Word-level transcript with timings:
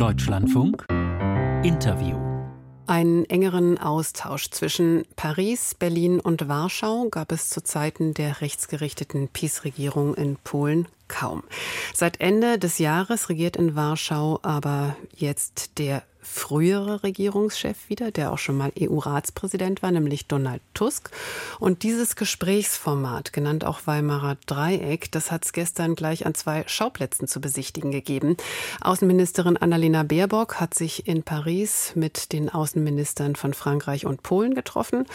Deutschlandfunk 0.00 0.86
Interview 1.62 2.16
einen 2.86 3.26
engeren 3.26 3.76
Austausch 3.76 4.48
zwischen 4.50 5.04
Paris, 5.14 5.74
Berlin 5.74 6.20
und 6.20 6.48
Warschau 6.48 7.08
gab 7.10 7.30
es 7.32 7.50
zu 7.50 7.62
Zeiten 7.62 8.14
der 8.14 8.40
rechtsgerichteten 8.40 9.28
PiS-Regierung 9.28 10.14
in 10.14 10.36
Polen 10.36 10.88
kaum. 11.06 11.44
Seit 11.92 12.18
Ende 12.18 12.58
des 12.58 12.78
Jahres 12.78 13.28
regiert 13.28 13.56
in 13.56 13.76
Warschau 13.76 14.40
aber 14.42 14.96
jetzt 15.14 15.78
der 15.78 16.02
frühere 16.22 17.02
Regierungschef 17.02 17.88
wieder, 17.88 18.10
der 18.10 18.32
auch 18.32 18.38
schon 18.38 18.56
mal 18.56 18.72
EU-Ratspräsident 18.78 19.82
war, 19.82 19.90
nämlich 19.90 20.26
Donald 20.26 20.62
Tusk. 20.74 21.10
Und 21.58 21.82
dieses 21.82 22.16
Gesprächsformat, 22.16 23.32
genannt 23.32 23.64
auch 23.64 23.80
Weimarer 23.86 24.36
Dreieck, 24.46 25.10
das 25.12 25.30
hat 25.30 25.44
es 25.44 25.52
gestern 25.52 25.94
gleich 25.94 26.26
an 26.26 26.34
zwei 26.34 26.64
Schauplätzen 26.66 27.26
zu 27.26 27.40
besichtigen 27.40 27.90
gegeben. 27.90 28.36
Außenministerin 28.80 29.56
Annalena 29.56 30.02
Baerbock 30.02 30.56
hat 30.60 30.74
sich 30.74 31.06
in 31.06 31.22
Paris 31.22 31.92
mit 31.94 32.32
den 32.32 32.48
Außenministern 32.48 33.36
von 33.36 33.54
Frankreich 33.54 34.06
und 34.06 34.22
Polen 34.22 34.54
getroffen. 34.54 35.06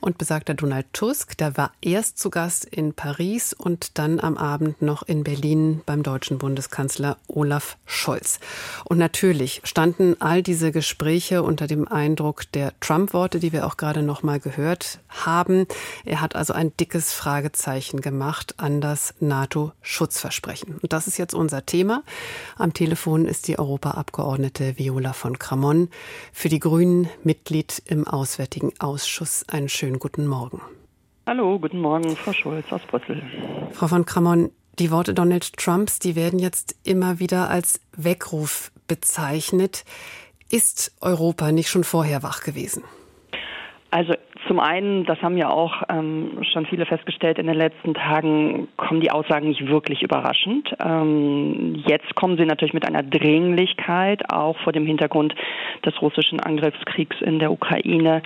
Und 0.00 0.18
besagter 0.18 0.54
Donald 0.54 0.86
Tusk, 0.92 1.36
der 1.38 1.56
war 1.56 1.72
erst 1.80 2.18
zu 2.18 2.30
Gast 2.30 2.64
in 2.64 2.94
Paris 2.94 3.52
und 3.52 3.98
dann 3.98 4.20
am 4.20 4.36
Abend 4.36 4.80
noch 4.82 5.02
in 5.02 5.24
Berlin 5.24 5.82
beim 5.86 6.02
deutschen 6.02 6.38
Bundeskanzler 6.38 7.16
Olaf 7.26 7.76
Scholz. 7.84 8.40
Und 8.84 8.98
natürlich 8.98 9.60
standen 9.64 10.16
all 10.20 10.42
diese 10.42 10.53
diese 10.54 10.70
Gespräche 10.70 11.42
unter 11.42 11.66
dem 11.66 11.88
Eindruck 11.88 12.44
der 12.52 12.78
Trump-Worte, 12.78 13.40
die 13.40 13.52
wir 13.52 13.66
auch 13.66 13.76
gerade 13.76 14.04
noch 14.04 14.22
mal 14.22 14.38
gehört 14.38 15.00
haben. 15.08 15.66
Er 16.04 16.20
hat 16.20 16.36
also 16.36 16.52
ein 16.52 16.72
dickes 16.76 17.12
Fragezeichen 17.12 18.00
gemacht 18.00 18.54
an 18.58 18.80
das 18.80 19.14
NATO-Schutzversprechen. 19.18 20.76
Und 20.80 20.92
das 20.92 21.08
ist 21.08 21.18
jetzt 21.18 21.34
unser 21.34 21.66
Thema. 21.66 22.04
Am 22.56 22.72
Telefon 22.72 23.26
ist 23.26 23.48
die 23.48 23.58
Europaabgeordnete 23.58 24.78
Viola 24.78 25.12
von 25.12 25.40
Kramon, 25.40 25.88
für 26.32 26.48
die 26.48 26.60
Grünen 26.60 27.08
Mitglied 27.24 27.82
im 27.86 28.06
Auswärtigen 28.06 28.72
Ausschuss. 28.78 29.44
Einen 29.48 29.68
schönen 29.68 29.98
guten 29.98 30.24
Morgen. 30.24 30.60
Hallo, 31.26 31.58
guten 31.58 31.80
Morgen, 31.80 32.14
Frau 32.14 32.32
Schulz 32.32 32.66
aus 32.70 32.82
Brüssel. 32.82 33.20
Frau 33.72 33.88
von 33.88 34.06
Kramon, 34.06 34.52
die 34.78 34.92
Worte 34.92 35.14
Donald 35.14 35.56
Trumps, 35.56 35.98
die 35.98 36.14
werden 36.14 36.38
jetzt 36.38 36.76
immer 36.84 37.18
wieder 37.18 37.50
als 37.50 37.80
Weckruf 37.96 38.70
bezeichnet. 38.86 39.84
Ist 40.50 40.96
Europa 41.00 41.52
nicht 41.52 41.68
schon 41.68 41.84
vorher 41.84 42.22
wach 42.22 42.42
gewesen? 42.42 42.84
Also 43.90 44.14
zum 44.48 44.58
einen, 44.58 45.04
das 45.04 45.22
haben 45.22 45.36
ja 45.36 45.50
auch 45.50 45.84
ähm, 45.88 46.42
schon 46.52 46.66
viele 46.66 46.84
festgestellt 46.84 47.38
in 47.38 47.46
den 47.46 47.54
letzten 47.54 47.94
Tagen, 47.94 48.66
kommen 48.76 49.00
die 49.00 49.12
Aussagen 49.12 49.48
nicht 49.48 49.68
wirklich 49.68 50.02
überraschend. 50.02 50.68
Ähm, 50.84 51.82
jetzt 51.86 52.14
kommen 52.16 52.36
sie 52.36 52.44
natürlich 52.44 52.74
mit 52.74 52.86
einer 52.86 53.04
Dringlichkeit, 53.04 54.32
auch 54.32 54.58
vor 54.64 54.72
dem 54.72 54.84
Hintergrund 54.84 55.34
des 55.86 56.00
russischen 56.02 56.40
Angriffskriegs 56.40 57.20
in 57.20 57.38
der 57.38 57.52
Ukraine, 57.52 58.22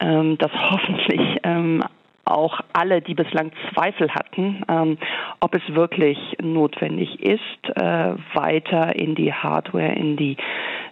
ähm, 0.00 0.38
dass 0.38 0.50
hoffentlich 0.70 1.20
ähm, 1.44 1.84
auch 2.30 2.60
alle, 2.72 3.02
die 3.02 3.14
bislang 3.14 3.52
Zweifel 3.72 4.10
hatten, 4.14 4.62
ähm, 4.68 4.98
ob 5.40 5.54
es 5.54 5.62
wirklich 5.74 6.18
notwendig 6.42 7.20
ist, 7.22 7.76
äh, 7.76 8.14
weiter 8.34 8.96
in 8.96 9.14
die 9.14 9.32
Hardware, 9.32 9.92
in 9.92 10.16
die, 10.16 10.36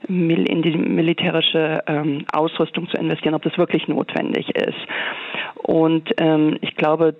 in 0.08 0.62
die 0.62 0.76
militärische 0.76 1.82
ähm, 1.86 2.24
Ausrüstung 2.32 2.88
zu 2.88 2.96
investieren, 2.96 3.34
ob 3.34 3.42
das 3.42 3.56
wirklich 3.58 3.88
notwendig 3.88 4.50
ist. 4.54 4.78
Und 5.62 6.10
ähm, 6.18 6.58
ich 6.60 6.74
glaube, 6.76 7.14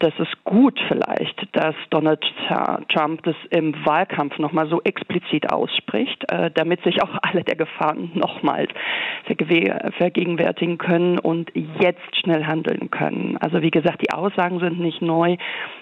das 0.00 0.12
ist 0.18 0.44
gut 0.44 0.78
vielleicht, 0.88 1.48
dass 1.52 1.74
Donald 1.90 2.22
Trump 2.92 3.22
das 3.22 3.36
im 3.50 3.74
Wahlkampf 3.86 4.38
nochmal 4.38 4.68
so 4.68 4.82
explizit 4.82 5.50
ausspricht, 5.50 6.30
äh, 6.30 6.50
damit 6.54 6.82
sich 6.82 7.02
auch 7.02 7.10
alle 7.22 7.42
der 7.42 7.56
Gefahren 7.56 8.10
nochmals 8.14 8.70
vergegenwärtigen 9.24 10.78
können 10.78 11.18
und 11.18 11.50
jetzt 11.80 12.16
schnell 12.20 12.44
handeln 12.44 12.90
können. 12.90 13.36
Also 13.38 13.62
wie 13.62 13.70
gesagt, 13.70 14.02
die 14.02 14.12
Aussagen 14.12 14.60
sind 14.60 14.80
nicht 14.80 15.02
neu. 15.02 15.36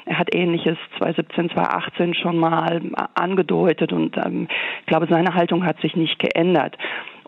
Er 0.06 0.19
hat 0.19 0.34
ähnliches 0.34 0.77
2017, 0.99 1.50
2018 1.50 2.15
schon 2.15 2.39
mal 2.39 2.81
angedeutet 3.15 3.93
und 3.93 4.16
ähm, 4.16 4.49
ich 4.81 4.87
glaube, 4.87 5.06
seine 5.09 5.34
Haltung 5.34 5.65
hat 5.65 5.81
sich 5.81 5.97
nicht 5.97 6.19
geändert. 6.19 6.77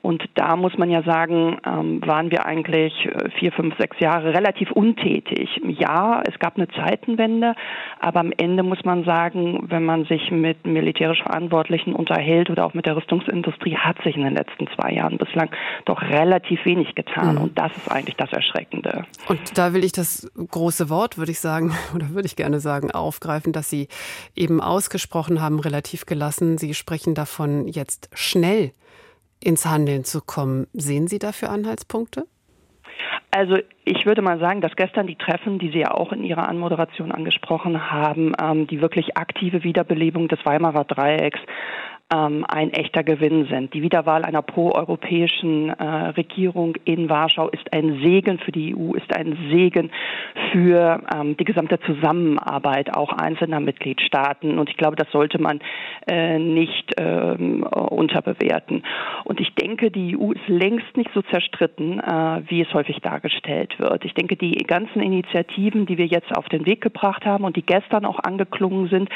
Und 0.04 0.22
da 0.34 0.54
muss 0.54 0.76
man 0.76 0.90
ja 0.90 1.02
sagen, 1.02 1.56
ähm, 1.64 2.02
waren 2.04 2.30
wir 2.30 2.44
eigentlich 2.44 2.92
äh, 3.06 3.30
vier, 3.38 3.52
fünf, 3.52 3.74
sechs 3.78 3.98
Jahre 4.00 4.34
relativ 4.34 4.70
untätig. 4.70 5.48
Ja, 5.66 6.22
es 6.30 6.38
gab 6.38 6.56
eine 6.56 6.68
Zeitenwende, 6.68 7.54
aber 8.00 8.20
am 8.20 8.30
Ende 8.36 8.62
muss 8.62 8.84
man 8.84 9.04
sagen, 9.04 9.64
wenn 9.70 9.86
man 9.86 10.04
sich 10.04 10.30
mit 10.30 10.66
militärisch 10.66 11.22
Verantwortlichen 11.22 11.94
unterhält 11.94 12.50
oder 12.50 12.66
auch 12.66 12.74
mit 12.74 12.84
der 12.84 12.96
Rüstungsindustrie, 12.96 13.78
hat 13.78 13.96
sich 14.04 14.14
in 14.14 14.24
den 14.24 14.34
letzten 14.34 14.66
zwei 14.76 14.92
Jahren 14.92 15.16
bislang 15.16 15.48
doch 15.86 16.02
relativ 16.02 16.62
wenig 16.66 16.94
getan. 16.94 17.36
Mhm. 17.36 17.40
Und 17.40 17.58
das 17.58 17.74
ist 17.74 17.90
eigentlich 17.90 18.16
das 18.16 18.30
Erschreckende. 18.30 19.06
Und 19.28 19.56
da 19.56 19.72
will 19.72 19.84
ich 19.84 19.92
das 19.92 20.30
große 20.36 20.90
Wort, 20.90 21.16
würde 21.16 21.32
ich 21.32 21.40
sagen, 21.40 21.72
oder 21.94 22.10
würde 22.10 22.26
ich 22.26 22.36
gerne 22.36 22.60
sagen, 22.60 22.90
aufgreifen, 22.90 23.54
dass 23.54 23.70
Sie 23.70 23.88
eben 24.36 24.60
ausgesprochen 24.60 25.40
haben, 25.40 25.60
relativ 25.60 26.04
gelassen. 26.04 26.58
Sie 26.58 26.74
sprechen 26.74 27.14
davon 27.14 27.68
jetzt 27.68 28.10
schnell 28.12 28.72
ins 29.44 29.66
Handeln 29.66 30.04
zu 30.04 30.20
kommen. 30.20 30.66
Sehen 30.72 31.06
Sie 31.06 31.18
dafür 31.18 31.50
Anhaltspunkte? 31.50 32.26
Also 33.30 33.58
ich 33.84 34.06
würde 34.06 34.22
mal 34.22 34.38
sagen, 34.38 34.60
dass 34.60 34.76
gestern 34.76 35.08
die 35.08 35.16
Treffen, 35.16 35.58
die 35.58 35.70
Sie 35.70 35.80
ja 35.80 35.90
auch 35.90 36.12
in 36.12 36.22
Ihrer 36.22 36.48
Anmoderation 36.48 37.10
angesprochen 37.10 37.90
haben, 37.90 38.32
ähm, 38.40 38.68
die 38.68 38.80
wirklich 38.80 39.16
aktive 39.16 39.64
Wiederbelebung 39.64 40.28
des 40.28 40.38
Weimarer 40.44 40.84
Dreiecks 40.84 41.40
ähm, 42.14 42.44
ein 42.48 42.72
echter 42.72 43.02
Gewinn 43.02 43.46
sind. 43.46 43.74
Die 43.74 43.82
Wiederwahl 43.82 44.24
einer 44.24 44.42
proeuropäischen 44.42 45.70
äh, 45.70 45.84
Regierung 46.16 46.76
in 46.84 47.08
Warschau 47.08 47.48
ist 47.48 47.72
ein 47.72 48.00
Segen 48.02 48.38
für 48.38 48.52
die 48.52 48.74
EU, 48.74 48.94
ist 48.94 49.14
ein 49.14 49.36
Segen 49.50 49.90
für 50.52 51.00
ähm, 51.14 51.36
die 51.36 51.44
gesamte 51.44 51.80
Zusammenarbeit 51.80 52.94
auch 52.94 53.12
einzelner 53.12 53.60
Mitgliedstaaten. 53.60 54.58
Und 54.58 54.70
ich 54.70 54.76
glaube, 54.76 54.96
das 54.96 55.10
sollte 55.10 55.40
man 55.40 55.60
äh, 56.06 56.38
nicht 56.38 56.94
ähm, 56.98 57.62
unterbewerten. 57.64 58.84
Und 59.24 59.40
ich 59.40 59.54
denke, 59.54 59.90
die 59.90 60.16
EU 60.16 60.32
ist 60.32 60.48
längst 60.48 60.96
nicht 60.96 61.10
so 61.14 61.22
zerstritten, 61.22 62.00
äh, 62.00 62.42
wie 62.48 62.60
es 62.60 62.72
häufig 62.72 63.00
dargestellt 63.00 63.78
wird. 63.78 64.04
Ich 64.04 64.14
denke, 64.14 64.36
die 64.36 64.52
ganzen 64.52 65.00
Initiativen, 65.00 65.86
die 65.86 65.98
wir 65.98 66.06
jetzt 66.06 66.36
auf 66.36 66.48
den 66.48 66.66
Weg 66.66 66.80
gebracht 66.80 67.24
haben 67.24 67.44
und 67.44 67.56
die 67.56 67.64
gestern 67.64 68.04
auch 68.04 68.20
angeklungen 68.20 68.88
sind, 68.88 69.08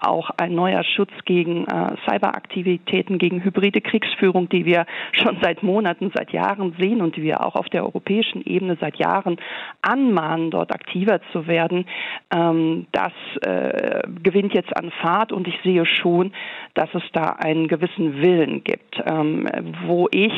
auch 0.00 0.30
ein 0.36 0.54
neuer 0.54 0.84
Schutz 0.84 1.10
gegen 1.24 1.66
äh, 1.66 1.96
Cyber 2.06 2.34
Aktivitäten 2.44 3.18
gegen 3.18 3.42
hybride 3.42 3.80
Kriegsführung, 3.80 4.50
die 4.50 4.66
wir 4.66 4.84
schon 5.12 5.38
seit 5.42 5.62
Monaten, 5.62 6.12
seit 6.14 6.30
Jahren 6.30 6.74
sehen 6.78 7.00
und 7.00 7.16
die 7.16 7.22
wir 7.22 7.44
auch 7.44 7.54
auf 7.54 7.70
der 7.70 7.84
europäischen 7.84 8.44
Ebene 8.44 8.76
seit 8.80 8.96
Jahren 8.96 9.38
anmahnen, 9.80 10.50
dort 10.50 10.70
aktiver 10.70 11.20
zu 11.32 11.46
werden, 11.46 11.86
ähm, 12.30 12.86
das 12.92 13.12
äh, 13.40 14.02
gewinnt 14.22 14.52
jetzt 14.52 14.76
an 14.76 14.90
Fahrt 15.00 15.32
und 15.32 15.48
ich 15.48 15.58
sehe 15.64 15.86
schon, 15.86 16.32
dass 16.74 16.88
es 16.94 17.02
da 17.12 17.36
einen 17.38 17.68
gewissen 17.68 18.20
Willen 18.20 18.64
gibt. 18.64 19.00
Ähm, 19.06 19.48
wo 19.86 20.08
ich 20.10 20.32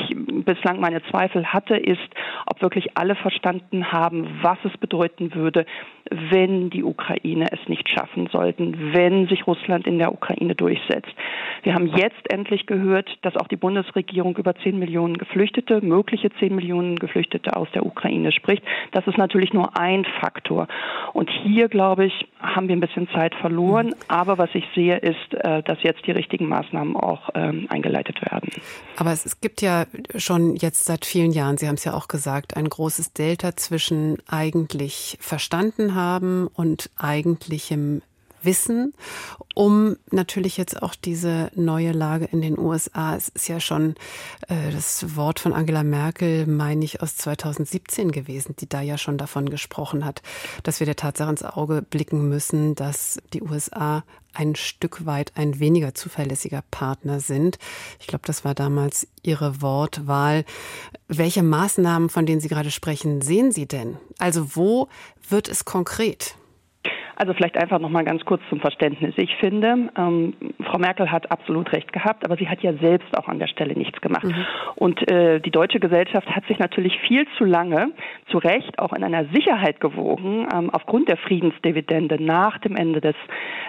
bislang 0.45 0.81
meine 0.81 1.03
Zweifel 1.05 1.47
hatte, 1.47 1.77
ist, 1.77 1.99
ob 2.47 2.63
wirklich 2.63 2.97
alle 2.97 3.17
verstanden 3.17 3.91
haben, 3.91 4.39
was 4.43 4.59
es 4.65 4.77
bedeuten 4.79 5.35
würde, 5.35 5.67
wenn 6.11 6.71
die 6.71 6.85
Ukraine 6.85 7.47
es 7.51 7.69
nicht 7.69 7.89
schaffen 7.89 8.29
sollten, 8.31 8.95
wenn 8.95 9.27
sich 9.29 9.47
Russland 9.47 9.87
in 9.87 9.99
der 9.99 10.13
Ukraine 10.13 10.55
durchsetzt. 10.55 11.13
Wir 11.63 11.75
haben 11.75 11.89
jetzt 11.97 12.31
endlich 12.31 12.67
gehört, 12.67 13.09
dass 13.23 13.37
auch 13.37 13.49
die 13.49 13.57
Bundesregierung 13.57 14.37
über 14.37 14.55
10 14.55 14.79
Millionen 14.79 15.19
Geflüchtete, 15.19 15.81
mögliche 15.81 16.31
10 16.31 16.55
Millionen 16.55 16.97
Geflüchtete 16.97 17.57
aus 17.57 17.69
der 17.75 17.85
Ukraine 17.85 18.31
spricht. 18.31 18.63
Das 18.93 19.07
ist 19.07 19.19
natürlich 19.19 19.53
nur 19.53 19.77
ein 19.77 20.05
Faktor. 20.21 20.69
Und 21.13 21.31
hier, 21.31 21.69
glaube 21.69 22.07
ich, 22.07 22.29
haben 22.41 22.69
wir 22.69 22.77
ein 22.77 22.81
bisschen 22.81 23.09
Zeit 23.09 23.35
verloren. 23.35 23.95
Aber 24.09 24.39
was 24.39 24.51
ich 24.55 24.65
sehe, 24.75 24.97
ist, 24.99 25.35
äh, 25.35 25.63
dass 25.63 25.83
jetzt 25.83 26.07
die 26.07 26.13
richtigen 26.27 26.49
Maßnahmen 26.49 26.97
auch 26.97 27.31
ähm, 27.35 27.67
eingeleitet 27.71 28.21
werden. 28.21 28.51
Aber 28.97 29.13
es 29.13 29.41
gibt 29.41 29.63
ja 29.63 29.87
schon 30.17 30.57
jetzt 30.57 30.84
seit 30.84 31.05
vielen 31.05 31.31
Jahren, 31.31 31.57
Sie 31.57 31.69
haben 31.69 31.77
es 31.77 31.84
ja 31.84 31.95
auch 31.95 32.09
gesagt, 32.09 32.57
ein 32.57 32.69
großes 32.69 33.13
Delta 33.13 33.57
zwischen 33.57 34.19
eigentlich 34.27 35.17
verstanden 35.21 35.95
haben 35.95 36.49
und 36.49 36.91
eigentlichem 36.97 38.03
Wissen, 38.47 38.95
um 39.54 39.97
natürlich 40.10 40.57
jetzt 40.57 40.83
auch 40.83 40.95
diese 40.95 41.51
neue 41.54 41.93
Lage 41.93 42.27
in 42.27 42.41
den 42.41 42.59
USA. 42.59 43.15
Es 43.16 43.28
ist 43.28 43.48
ja 43.48 43.60
schon 43.60 43.95
äh, 44.48 44.71
das 44.72 45.16
Wort 45.16 45.41
von 45.41 45.53
Angela 45.53 45.83
Merkel, 45.83 46.47
meine 46.47 46.84
ich, 46.84 47.03
aus 47.03 47.16
2017 47.16 48.13
gewesen, 48.13 48.57
die 48.59 48.69
da 48.69 48.81
ja 48.81 48.97
schon 48.97 49.19
davon 49.19 49.51
gesprochen 49.51 50.04
hat, 50.04 50.22
dass 50.63 50.81
wir 50.81 50.87
der 50.87 50.97
Tatsache 50.97 51.31
ins 51.31 51.43
Auge 51.43 51.83
blicken 51.83 52.28
müssen, 52.28 52.75
dass 52.75 53.19
die 53.34 53.43
USA 53.43 54.04
ein 54.37 54.54
Stück 54.54 55.07
weit 55.07 55.33
ein 55.37 55.59
weniger 55.59 55.95
zuverlässiger 55.95 56.63
Partner 56.71 57.21
sind. 57.21 57.59
Ich 57.98 58.07
glaube, 58.07 58.27
das 58.27 58.45
war 58.45 58.54
damals 58.54 59.09
Ihre 59.22 59.63
Wortwahl. 59.63 60.45
Welche 61.09 61.43
Maßnahmen, 61.43 62.09
von 62.09 62.27
denen 62.27 62.41
Sie 62.41 62.48
gerade 62.48 62.71
sprechen, 62.71 63.22
sehen 63.22 63.53
Sie 63.53 63.66
denn? 63.66 63.97
Also 64.19 64.54
wo 64.54 64.89
wird 65.28 65.48
es 65.48 65.65
konkret? 65.65 66.37
Also 67.16 67.33
vielleicht 67.33 67.57
einfach 67.57 67.78
noch 67.78 67.89
mal 67.89 68.04
ganz 68.04 68.24
kurz 68.24 68.42
zum 68.51 68.60
Verständnis. 68.60 69.15
Ich 69.16 69.34
finde, 69.36 69.91
ähm, 69.97 70.34
Frau 70.65 70.78
Merkel 70.78 71.10
hat 71.10 71.30
absolut 71.30 71.72
recht 71.72 71.92
gehabt, 71.92 72.24
aber 72.24 72.36
sie 72.36 72.48
hat 72.48 72.63
ja 72.63 72.74
selbst 72.74 73.16
auch 73.16 73.27
an 73.28 73.39
der 73.39 73.47
Stelle 73.47 73.74
nichts 73.74 74.01
gemacht. 74.03 74.24
Mhm. 74.24 74.47
Und 74.74 75.10
äh, 75.10 75.41
die 75.41 75.51
deutsche 75.51 75.80
Gesellschaft 75.80 76.28
hat 76.28 76.47
sich 76.47 76.59
natürlich 76.59 76.98
viel 77.01 77.27
zu 77.39 77.45
lange 77.45 77.92
zu 78.30 78.39
Recht 78.39 78.78
auch 78.78 78.92
in 78.92 79.03
einer 79.03 79.24
Sicherheit 79.33 79.80
gewogen, 79.80 80.47
ähm, 80.53 80.68
aufgrund 80.71 81.09
der 81.09 81.16
Friedensdividende 81.16 82.22
nach 82.22 82.59
dem 82.59 82.77
Ende 82.77 83.01
des 83.01 83.15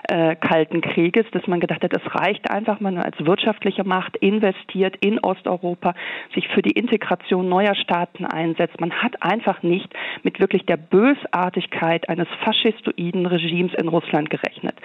äh, 0.09 0.35
Kalten 0.35 0.81
Krieges, 0.81 1.25
dass 1.31 1.47
man 1.47 1.59
gedacht 1.59 1.83
hat, 1.83 1.93
es 1.93 2.15
reicht 2.15 2.51
einfach, 2.51 2.79
man 2.79 2.97
als 2.97 3.15
wirtschaftliche 3.19 3.83
Macht 3.83 4.17
investiert 4.17 4.95
in 4.99 5.19
Osteuropa, 5.19 5.93
sich 6.35 6.47
für 6.49 6.61
die 6.61 6.71
Integration 6.71 7.47
neuer 7.47 7.75
Staaten 7.75 8.25
einsetzt. 8.25 8.79
Man 8.81 8.91
hat 8.91 9.21
einfach 9.21 9.63
nicht 9.63 9.93
mit 10.23 10.39
wirklich 10.39 10.65
der 10.65 10.77
Bösartigkeit 10.77 12.09
eines 12.09 12.27
faschistoiden 12.43 13.25
Regimes 13.37 13.73
in 13.73 13.87
Russland 13.87 14.29
gerechnet. 14.29 14.75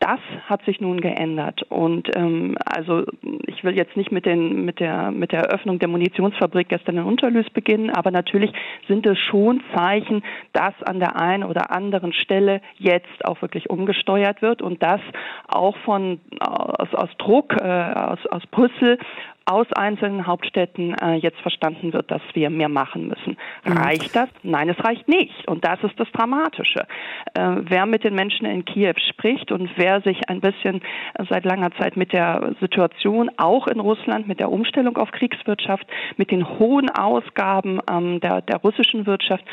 Das 0.00 0.20
hat 0.46 0.64
sich 0.64 0.80
nun 0.80 1.00
geändert. 1.00 1.62
Und 1.70 2.14
ähm, 2.16 2.56
also 2.64 3.04
ich 3.46 3.64
will 3.64 3.76
jetzt 3.76 3.96
nicht 3.96 4.12
mit, 4.12 4.26
den, 4.26 4.64
mit, 4.64 4.80
der, 4.80 5.10
mit 5.10 5.32
der 5.32 5.44
Eröffnung 5.44 5.78
der 5.78 5.88
Munitionsfabrik 5.88 6.68
gestern 6.68 6.98
in 6.98 7.04
Unterlüß 7.04 7.48
beginnen, 7.50 7.90
aber 7.90 8.10
natürlich 8.10 8.52
sind 8.88 9.06
es 9.06 9.18
schon 9.18 9.62
Zeichen, 9.74 10.22
dass 10.52 10.74
an 10.82 10.98
der 10.98 11.16
einen 11.16 11.44
oder 11.44 11.70
anderen 11.70 12.12
Stelle 12.12 12.60
jetzt 12.76 13.24
auch 13.24 13.40
wirklich 13.40 13.70
umgesteuert 13.70 14.42
wird 14.42 14.62
und 14.62 14.82
das 14.82 15.00
auch 15.48 15.76
von 15.78 16.20
aus, 16.40 16.92
aus 16.94 17.10
Druck 17.18 17.54
äh, 17.60 17.64
aus, 17.64 18.18
aus 18.26 18.46
Brüssel 18.50 18.98
aus 19.46 19.66
einzelnen 19.74 20.26
Hauptstädten 20.26 20.94
äh, 20.94 21.14
jetzt 21.16 21.38
verstanden 21.40 21.92
wird, 21.92 22.10
dass 22.10 22.22
wir 22.32 22.48
mehr 22.48 22.70
machen 22.70 23.08
müssen. 23.08 23.36
Mhm. 23.64 23.72
Reicht 23.76 24.16
das? 24.16 24.28
Nein, 24.42 24.70
es 24.70 24.82
reicht 24.82 25.06
nicht. 25.06 25.46
Und 25.46 25.64
das 25.64 25.82
ist 25.82 25.98
das 26.00 26.10
Dramatische. 26.12 26.86
Äh, 27.34 27.56
wer 27.60 27.84
mit 27.84 28.04
den 28.04 28.14
Menschen 28.14 28.46
in 28.46 28.64
Kiew 28.64 28.94
spricht 29.10 29.52
und 29.52 29.68
wer 29.76 30.00
sich 30.00 30.18
ein 30.28 30.40
bisschen 30.40 30.80
seit 31.28 31.44
langer 31.44 31.70
Zeit 31.72 31.96
mit 31.96 32.12
der 32.12 32.54
Situation 32.60 33.30
auch 33.36 33.66
in 33.66 33.80
Russland, 33.80 34.26
mit 34.26 34.40
der 34.40 34.50
Umstellung 34.50 34.96
auf 34.96 35.10
Kriegswirtschaft, 35.12 35.86
mit 36.16 36.30
den 36.30 36.58
hohen 36.58 36.88
Ausgaben 36.90 37.80
ähm, 37.90 38.20
der, 38.20 38.40
der 38.40 38.58
russischen 38.58 39.06
Wirtschaft 39.06 39.44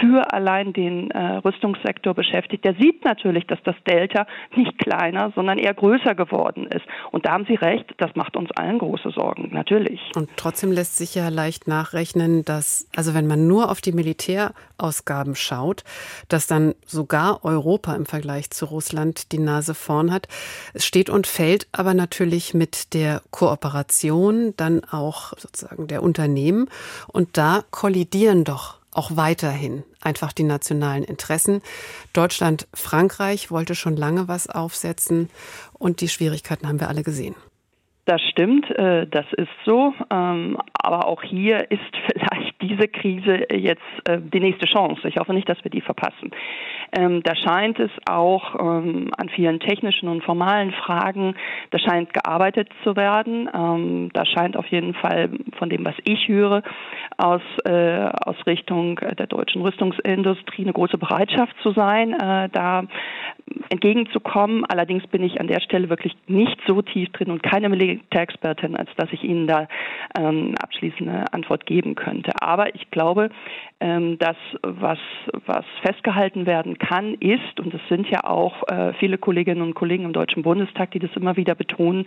für 0.00 0.30
allein 0.32 0.72
den 0.72 1.10
äh, 1.10 1.36
Rüstungssektor 1.36 2.12
beschäftigt, 2.12 2.64
der 2.64 2.74
sieht 2.74 3.04
natürlich, 3.04 3.46
dass 3.46 3.62
das 3.62 3.76
Delta 3.88 4.26
nicht 4.54 4.76
kleiner, 4.78 5.32
sondern 5.34 5.58
eher 5.58 5.74
größer 5.74 6.14
geworden 6.14 6.66
ist. 6.66 6.84
Und 7.12 7.24
da 7.24 7.32
haben 7.32 7.46
Sie 7.46 7.54
recht, 7.54 7.86
das 7.96 8.14
macht 8.14 8.36
uns 8.36 8.50
allen 8.52 8.78
große 8.78 9.10
Sorgen 9.10 9.37
sorgen, 9.38 9.54
natürlich. 9.54 10.00
Und 10.14 10.28
trotzdem 10.36 10.72
lässt 10.72 10.96
sich 10.96 11.14
ja 11.14 11.28
leicht 11.28 11.66
nachrechnen, 11.68 12.44
dass, 12.44 12.86
also 12.94 13.14
wenn 13.14 13.26
man 13.26 13.46
nur 13.46 13.70
auf 13.70 13.80
die 13.80 13.92
Militärausgaben 13.92 15.34
schaut, 15.34 15.84
dass 16.28 16.46
dann 16.46 16.74
sogar 16.86 17.44
Europa 17.44 17.94
im 17.94 18.06
Vergleich 18.06 18.50
zu 18.50 18.66
Russland 18.66 19.32
die 19.32 19.38
Nase 19.38 19.74
vorn 19.74 20.12
hat. 20.12 20.28
Es 20.74 20.84
steht 20.84 21.10
und 21.10 21.26
fällt 21.26 21.66
aber 21.72 21.94
natürlich 21.94 22.54
mit 22.54 22.94
der 22.94 23.22
Kooperation 23.30 24.54
dann 24.56 24.84
auch 24.84 25.32
sozusagen 25.38 25.86
der 25.86 26.02
Unternehmen. 26.02 26.68
Und 27.06 27.36
da 27.36 27.64
kollidieren 27.70 28.44
doch 28.44 28.78
auch 28.92 29.16
weiterhin 29.16 29.84
einfach 30.00 30.32
die 30.32 30.42
nationalen 30.42 31.04
Interessen. 31.04 31.62
Deutschland, 32.14 32.66
Frankreich 32.74 33.50
wollte 33.50 33.74
schon 33.74 33.96
lange 33.96 34.26
was 34.26 34.48
aufsetzen 34.48 35.28
und 35.74 36.00
die 36.00 36.08
Schwierigkeiten 36.08 36.66
haben 36.66 36.80
wir 36.80 36.88
alle 36.88 37.02
gesehen. 37.02 37.36
Das 38.08 38.22
stimmt, 38.22 38.70
äh, 38.70 39.06
das 39.06 39.26
ist 39.34 39.50
so. 39.66 39.92
Ähm, 40.10 40.56
aber 40.72 41.06
auch 41.06 41.22
hier 41.22 41.70
ist 41.70 41.82
vielleicht 42.10 42.54
diese 42.62 42.88
Krise 42.88 43.44
jetzt 43.52 43.82
äh, 44.08 44.18
die 44.18 44.40
nächste 44.40 44.64
Chance. 44.64 45.06
Ich 45.08 45.18
hoffe 45.18 45.34
nicht, 45.34 45.46
dass 45.46 45.62
wir 45.62 45.70
die 45.70 45.82
verpassen. 45.82 46.30
Ähm, 46.96 47.22
da 47.22 47.36
scheint 47.36 47.78
es 47.78 47.90
auch 48.08 48.54
ähm, 48.58 49.10
an 49.18 49.28
vielen 49.28 49.60
technischen 49.60 50.08
und 50.08 50.24
formalen 50.24 50.72
Fragen, 50.72 51.34
da 51.68 51.78
scheint 51.78 52.14
gearbeitet 52.14 52.70
zu 52.82 52.96
werden. 52.96 54.10
Da 54.14 54.24
scheint 54.24 54.56
auf 54.56 54.66
jeden 54.68 54.94
Fall 54.94 55.28
von 55.58 55.68
dem, 55.68 55.84
was 55.84 55.94
ich 56.04 56.28
höre, 56.28 56.62
aus, 57.18 57.42
äh, 57.66 58.08
aus 58.24 58.36
Richtung 58.46 58.96
der 58.96 59.26
deutschen 59.26 59.60
Rüstungsindustrie 59.60 60.62
eine 60.62 60.72
große 60.72 60.96
Bereitschaft 60.96 61.54
zu 61.62 61.72
sein, 61.72 62.16
da 62.52 62.84
entgegenzukommen. 63.70 64.64
Allerdings 64.64 65.06
bin 65.06 65.22
ich 65.22 65.40
an 65.40 65.46
der 65.46 65.60
Stelle 65.60 65.88
wirklich 65.88 66.16
nicht 66.26 66.58
so 66.66 66.82
tief 66.82 67.10
drin 67.10 67.30
und 67.30 67.42
keine 67.42 67.68
Militärexpertin, 67.68 68.76
als 68.76 68.90
dass 68.96 69.12
ich 69.12 69.22
Ihnen 69.22 69.46
da 69.46 69.68
ähm, 70.18 70.54
abschließende 70.60 71.24
Antwort 71.32 71.66
geben 71.66 71.94
könnte. 71.94 72.32
Aber 72.40 72.74
ich 72.74 72.90
glaube, 72.90 73.30
ähm, 73.80 74.18
dass 74.18 74.36
was, 74.62 74.98
was 75.46 75.64
festgehalten 75.82 76.46
werden 76.46 76.78
kann, 76.78 77.14
ist, 77.14 77.60
und 77.60 77.72
es 77.72 77.80
sind 77.88 78.08
ja 78.08 78.24
auch 78.24 78.66
äh, 78.68 78.92
viele 78.94 79.18
Kolleginnen 79.18 79.62
und 79.62 79.74
Kollegen 79.74 80.04
im 80.04 80.12
Deutschen 80.12 80.42
Bundestag, 80.42 80.90
die 80.90 80.98
das 80.98 81.10
immer 81.14 81.36
wieder 81.36 81.54
betonen, 81.54 82.06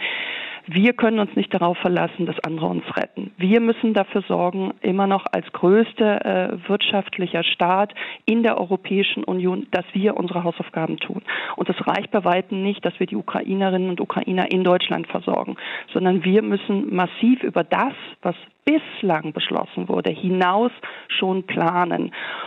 wir 0.68 0.94
können 0.94 1.20
uns 1.20 1.36
nicht 1.36 1.54
darauf 1.54 1.78
verlassen, 1.80 2.26
dass 2.26 2.40
andere 2.44 2.68
uns 2.68 2.84
retten. 2.96 3.32
Wir 3.38 3.60
müssen 3.60 3.94
dafür 3.94 4.22
sorgen, 4.28 4.74
immer 4.82 5.08
noch 5.08 5.26
als 5.32 5.52
größter 5.54 6.26
äh, 6.26 6.70
wirtschaftlicher 6.70 7.44
Staat 7.44 7.94
in 8.26 8.44
der 8.44 8.60
Europäischen 8.60 9.24
Union, 9.24 9.68
dass 9.72 9.86
wir 9.94 10.18
unsere 10.18 10.44
Hausaufgaben 10.44 10.98
tun. 10.98 11.24
Und 11.56 11.70
es 11.70 11.88
reicht 11.88 12.12
bei 12.12 12.24
weitem 12.24 12.62
nicht, 12.62 12.86
dass 12.86 13.00
wir 13.00 13.08
die 13.08 13.16
Ukrainerinnen 13.16 13.90
und 13.90 14.02
Ukrainer 14.02 14.52
in 14.52 14.64
Deutschland 14.64 15.08
versorgen, 15.08 15.56
sondern 15.94 16.24
wir 16.24 16.42
müssen 16.42 16.94
massiv 16.94 17.42
über 17.44 17.64
das, 17.64 17.94
was 18.22 18.36
bislang 18.64 19.34
beschlossen 19.34 19.90
wurde, 19.90 20.12
hinaus 20.12 20.72
schon 21.08 21.44
planen. 21.44 21.61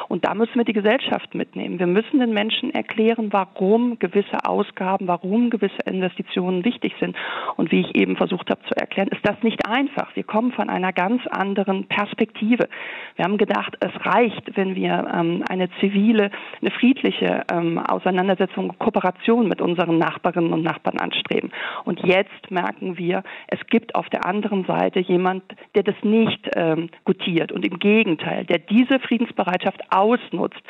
Und 0.08 0.24
da 0.24 0.34
müssen 0.34 0.56
wir 0.56 0.64
die 0.64 0.72
Gesellschaft 0.72 1.34
mitnehmen. 1.34 1.78
Wir 1.78 1.86
müssen 1.86 2.20
den 2.20 2.32
Menschen 2.32 2.74
erklären, 2.74 3.32
warum 3.32 3.98
gewisse 3.98 4.44
Ausgaben, 4.44 5.08
warum 5.08 5.50
gewisse 5.50 5.82
Investitionen 5.86 6.64
wichtig 6.64 6.94
sind. 7.00 7.16
Und 7.56 7.70
wie 7.72 7.80
ich 7.80 7.94
eben 7.96 8.16
versucht 8.16 8.50
habe 8.50 8.60
zu 8.68 8.74
erklären, 8.76 9.08
ist 9.08 9.26
das 9.26 9.42
nicht 9.42 9.66
einfach. 9.66 10.14
Wir 10.14 10.24
kommen 10.24 10.52
von 10.52 10.68
einer 10.68 10.92
ganz 10.92 11.22
anderen 11.28 11.86
Perspektive. 11.86 12.68
Wir 13.16 13.24
haben 13.24 13.38
gedacht, 13.38 13.76
es 13.80 14.06
reicht, 14.06 14.56
wenn 14.56 14.74
wir 14.74 15.06
ähm, 15.14 15.44
eine 15.48 15.68
zivile, 15.80 16.30
eine 16.60 16.70
friedliche 16.70 17.42
ähm, 17.52 17.78
Auseinandersetzung, 17.78 18.74
Kooperation 18.78 19.48
mit 19.48 19.60
unseren 19.60 19.98
Nachbarinnen 19.98 20.52
und 20.52 20.62
Nachbarn 20.62 20.98
anstreben. 20.98 21.50
Und 21.84 22.00
jetzt 22.04 22.50
merken 22.50 22.98
wir, 22.98 23.22
es 23.48 23.64
gibt 23.68 23.94
auf 23.94 24.08
der 24.10 24.26
anderen 24.26 24.64
Seite 24.64 25.00
jemand, 25.00 25.42
der 25.74 25.82
das 25.82 25.96
nicht 26.02 26.48
ähm, 26.56 26.90
gutiert 27.04 27.52
und 27.52 27.64
im 27.64 27.78
Gegenteil, 27.78 28.44
der 28.44 28.58
diese 28.58 28.98
Friedensbereitschaft 29.06 29.80
ausnutzt. 29.90 30.60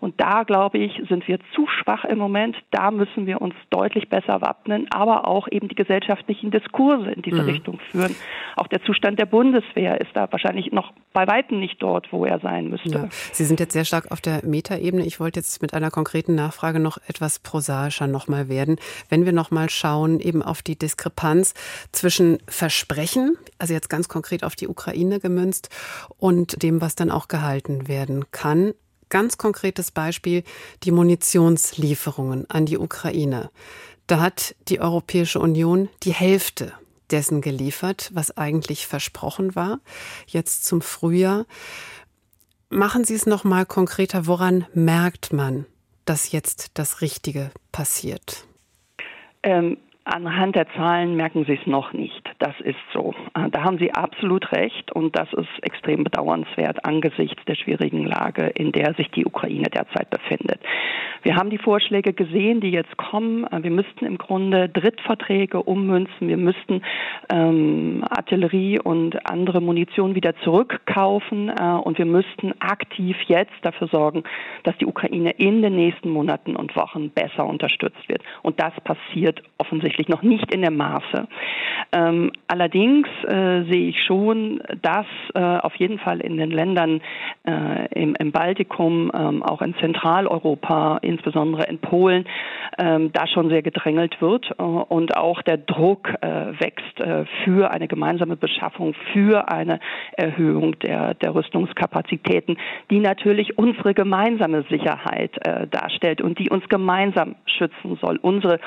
Und 0.00 0.20
da, 0.20 0.44
glaube 0.44 0.78
ich, 0.78 1.00
sind 1.08 1.26
wir 1.28 1.38
zu 1.54 1.66
schwach 1.66 2.04
im 2.04 2.18
Moment. 2.18 2.56
Da 2.70 2.90
müssen 2.90 3.26
wir 3.26 3.40
uns 3.40 3.54
deutlich 3.70 4.08
besser 4.08 4.40
wappnen, 4.40 4.86
aber 4.90 5.28
auch 5.28 5.46
eben 5.50 5.68
die 5.68 5.74
gesellschaftlichen 5.74 6.50
Diskurse 6.50 7.10
in 7.10 7.22
diese 7.22 7.42
mhm. 7.42 7.48
Richtung 7.48 7.80
führen. 7.90 8.14
Auch 8.56 8.66
der 8.66 8.82
Zustand 8.84 9.18
der 9.18 9.26
Bundeswehr 9.26 10.00
ist 10.00 10.10
da 10.14 10.30
wahrscheinlich 10.30 10.72
noch 10.72 10.92
bei 11.12 11.26
weitem 11.26 11.60
nicht 11.60 11.82
dort, 11.82 12.12
wo 12.12 12.24
er 12.24 12.38
sein 12.40 12.70
müsste. 12.70 12.90
Ja. 12.90 13.08
Sie 13.32 13.44
sind 13.44 13.60
jetzt 13.60 13.72
sehr 13.72 13.84
stark 13.84 14.10
auf 14.10 14.20
der 14.20 14.44
Metaebene. 14.44 15.04
Ich 15.04 15.20
wollte 15.20 15.40
jetzt 15.40 15.60
mit 15.60 15.74
einer 15.74 15.90
konkreten 15.90 16.34
Nachfrage 16.34 16.80
noch 16.80 16.98
etwas 17.08 17.38
prosaischer 17.38 18.06
nochmal 18.06 18.48
werden. 18.48 18.76
Wenn 19.08 19.26
wir 19.26 19.32
nochmal 19.32 19.68
schauen, 19.70 20.20
eben 20.20 20.42
auf 20.42 20.62
die 20.62 20.78
Diskrepanz 20.78 21.54
zwischen 21.92 22.38
Versprechen, 22.46 23.36
also 23.58 23.74
jetzt 23.74 23.90
ganz 23.90 24.08
konkret 24.08 24.44
auf 24.44 24.56
die 24.56 24.68
Ukraine, 24.68 24.80
Ukraine 24.80 25.20
gemünzt 25.20 25.68
und 26.18 26.62
dem, 26.62 26.80
was 26.80 26.94
dann 26.94 27.10
auch 27.10 27.28
gehalten 27.28 27.79
werden 27.88 28.30
kann. 28.30 28.72
Ganz 29.08 29.38
konkretes 29.38 29.90
Beispiel, 29.90 30.44
die 30.82 30.92
Munitionslieferungen 30.92 32.48
an 32.48 32.66
die 32.66 32.78
Ukraine. 32.78 33.50
Da 34.06 34.20
hat 34.20 34.54
die 34.68 34.80
Europäische 34.80 35.40
Union 35.40 35.88
die 36.02 36.12
Hälfte 36.12 36.72
dessen 37.10 37.40
geliefert, 37.40 38.10
was 38.12 38.36
eigentlich 38.36 38.86
versprochen 38.86 39.54
war, 39.54 39.80
jetzt 40.26 40.64
zum 40.64 40.80
Frühjahr. 40.80 41.46
Machen 42.68 43.04
Sie 43.04 43.14
es 43.14 43.26
noch 43.26 43.42
mal 43.42 43.66
konkreter, 43.66 44.26
woran 44.26 44.66
merkt 44.74 45.32
man, 45.32 45.66
dass 46.04 46.30
jetzt 46.30 46.78
das 46.78 47.00
Richtige 47.00 47.50
passiert? 47.72 48.44
Ähm, 49.42 49.76
Anhand 50.04 50.56
der 50.56 50.66
Zahlen 50.74 51.14
merken 51.14 51.44
Sie 51.44 51.52
es 51.52 51.66
noch 51.66 51.92
nicht. 51.92 52.19
Das 52.40 52.58
ist 52.60 52.78
so. 52.94 53.14
Äh, 53.34 53.50
da 53.50 53.64
haben 53.64 53.78
Sie 53.78 53.92
absolut 53.92 54.50
recht 54.52 54.90
und 54.92 55.14
das 55.16 55.30
ist 55.34 55.62
extrem 55.62 56.04
bedauernswert 56.04 56.86
angesichts 56.86 57.44
der 57.44 57.54
schwierigen 57.54 58.06
Lage, 58.06 58.46
in 58.46 58.72
der 58.72 58.94
sich 58.94 59.10
die 59.10 59.26
Ukraine 59.26 59.68
derzeit 59.68 60.08
befindet. 60.08 60.58
Wir 61.22 61.36
haben 61.36 61.50
die 61.50 61.58
Vorschläge 61.58 62.14
gesehen, 62.14 62.62
die 62.62 62.70
jetzt 62.70 62.96
kommen. 62.96 63.44
Äh, 63.44 63.62
wir 63.62 63.70
müssten 63.70 64.06
im 64.06 64.16
Grunde 64.16 64.70
Drittverträge 64.70 65.62
ummünzen. 65.62 66.28
Wir 66.28 66.38
müssten 66.38 66.80
ähm, 67.28 68.04
Artillerie 68.08 68.80
und 68.80 69.30
andere 69.30 69.60
Munition 69.60 70.14
wieder 70.14 70.34
zurückkaufen 70.36 71.50
äh, 71.50 71.62
und 71.62 71.98
wir 71.98 72.06
müssten 72.06 72.54
aktiv 72.58 73.18
jetzt 73.26 73.52
dafür 73.60 73.88
sorgen, 73.88 74.24
dass 74.62 74.76
die 74.78 74.86
Ukraine 74.86 75.32
in 75.32 75.60
den 75.60 75.76
nächsten 75.76 76.08
Monaten 76.08 76.56
und 76.56 76.74
Wochen 76.74 77.10
besser 77.10 77.44
unterstützt 77.44 78.08
wird. 78.08 78.22
Und 78.40 78.58
das 78.58 78.72
passiert 78.82 79.42
offensichtlich 79.58 80.08
noch 80.08 80.22
nicht 80.22 80.54
in 80.54 80.62
dem 80.62 80.78
Maße. 80.78 81.28
Ähm, 81.92 82.29
Allerdings 82.46 83.06
äh, 83.24 83.62
sehe 83.70 83.88
ich 83.90 84.02
schon, 84.04 84.60
dass 84.82 85.06
äh, 85.34 85.38
auf 85.38 85.74
jeden 85.76 85.98
Fall 85.98 86.20
in 86.20 86.36
den 86.36 86.50
Ländern 86.50 87.00
äh, 87.46 87.86
im, 87.94 88.14
im, 88.16 88.32
Baltikum, 88.32 89.10
ähm, 89.14 89.42
auch 89.42 89.62
in 89.62 89.74
Zentraleuropa, 89.76 90.98
insbesondere 91.02 91.64
in 91.64 91.78
Polen, 91.78 92.26
ähm, 92.78 93.12
da 93.12 93.26
schon 93.26 93.50
sehr 93.50 93.62
gedrängelt 93.62 94.20
wird 94.20 94.50
äh, 94.58 94.62
und 94.62 95.16
auch 95.16 95.42
der 95.42 95.58
Druck 95.58 96.08
äh, 96.20 96.26
wächst 96.60 97.00
äh, 97.00 97.24
für 97.44 97.70
eine 97.70 97.88
gemeinsame 97.88 98.36
Beschaffung, 98.36 98.94
für 99.12 99.48
eine 99.48 99.78
Erhöhung 100.12 100.78
der, 100.80 101.14
der 101.14 101.34
Rüstungskapazitäten, 101.34 102.58
die 102.90 103.00
natürlich 103.00 103.58
unsere 103.58 103.94
gemeinsame 103.94 104.64
Sicherheit 104.70 105.30
darstellt 105.70 106.20
und 106.20 106.38
die 106.38 106.50
uns 106.50 106.68
gemeinsam 106.68 107.36
schützen 107.46 107.98
soll, 108.00 108.18
unsere 108.22 108.60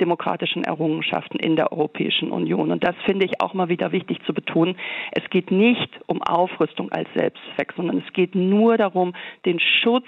demokratischen 0.00 0.64
Errungenschaften 0.64 1.38
in 1.38 1.56
der 1.56 1.72
Europäischen 1.72 2.30
Union. 2.30 2.70
Und 2.70 2.84
das 2.84 2.96
finde 3.04 3.26
ich 3.26 3.40
auch 3.40 3.54
mal 3.54 3.68
wieder 3.68 3.92
wichtig 3.92 4.18
zu 4.26 4.34
betonen. 4.34 4.76
Es 5.12 5.28
geht 5.30 5.50
nicht 5.50 5.88
um 6.06 6.22
Aufrüstung 6.22 6.90
als 6.92 7.08
Selbstzweck, 7.14 7.72
sondern 7.76 7.98
es 7.98 8.12
geht 8.12 8.34
nur 8.34 8.76
darum, 8.76 9.14
den 9.44 9.60
Schutz 9.60 10.06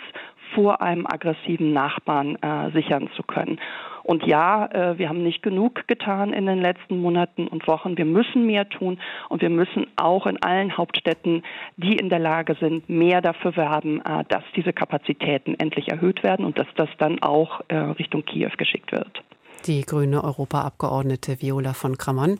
vor 0.54 0.82
einem 0.82 1.06
aggressiven 1.06 1.72
Nachbarn 1.72 2.36
äh, 2.36 2.70
sichern 2.72 3.08
zu 3.16 3.22
können. 3.22 3.58
Und 4.02 4.26
ja, 4.26 4.66
äh, 4.66 4.98
wir 4.98 5.08
haben 5.08 5.22
nicht 5.22 5.42
genug 5.42 5.86
getan 5.86 6.32
in 6.32 6.46
den 6.46 6.60
letzten 6.60 7.00
Monaten 7.00 7.46
und 7.46 7.66
Wochen. 7.68 7.96
Wir 7.96 8.04
müssen 8.04 8.46
mehr 8.46 8.68
tun 8.68 8.98
und 9.28 9.42
wir 9.42 9.50
müssen 9.50 9.86
auch 9.96 10.26
in 10.26 10.42
allen 10.42 10.76
Hauptstädten, 10.76 11.42
die 11.76 11.96
in 11.96 12.08
der 12.08 12.18
Lage 12.18 12.56
sind, 12.60 12.88
mehr 12.88 13.20
dafür 13.20 13.56
werben, 13.56 14.00
äh, 14.00 14.24
dass 14.28 14.42
diese 14.56 14.72
Kapazitäten 14.72 15.54
endlich 15.58 15.88
erhöht 15.88 16.22
werden 16.22 16.44
und 16.44 16.58
dass 16.58 16.68
das 16.76 16.88
dann 16.98 17.22
auch 17.22 17.60
äh, 17.68 17.76
Richtung 17.76 18.24
Kiew 18.24 18.50
geschickt 18.56 18.92
wird 18.92 19.22
die 19.66 19.82
grüne 19.82 20.24
Europaabgeordnete 20.24 21.40
Viola 21.40 21.72
von 21.72 21.98
Kramon. 21.98 22.38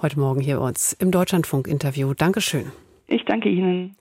Heute 0.00 0.18
Morgen 0.18 0.40
hier 0.40 0.58
bei 0.58 0.66
uns 0.68 0.92
im 0.92 1.10
Deutschlandfunk-Interview. 1.10 2.14
Dankeschön. 2.14 2.72
Ich 3.06 3.24
danke 3.24 3.48
Ihnen. 3.48 3.96